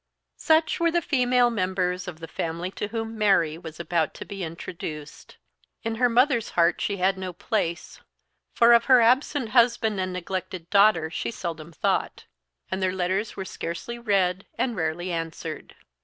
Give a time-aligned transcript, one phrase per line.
[0.39, 4.43] SUCH were the female members of the family to whom Mary was about to be
[4.43, 5.37] introduced.
[5.83, 8.01] In her mother's heart she had no place,
[8.51, 12.25] for of her absent husband and neglected daughter she seldom thought;
[12.71, 15.75] and their letters were scarcely read, and rarely answered.